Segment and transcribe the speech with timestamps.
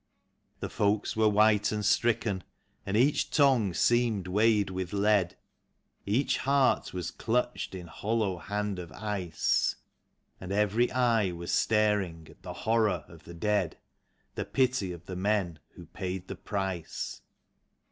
[0.61, 2.43] The folks were white and stricken,
[2.87, 5.35] and each tongae seemed weighed with lead;
[6.07, 9.75] Each heart was clutched in hollow hand of ice;
[10.39, 13.77] And every eye was staring at the horror of the dead.
[14.33, 17.21] The pity of the men who paid the price.